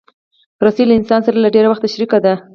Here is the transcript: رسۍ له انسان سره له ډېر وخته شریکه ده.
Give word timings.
رسۍ 0.65 0.83
له 0.87 0.95
انسان 0.99 1.19
سره 1.27 1.37
له 1.43 1.49
ډېر 1.55 1.65
وخته 1.69 1.87
شریکه 1.93 2.17
ده. 2.25 2.33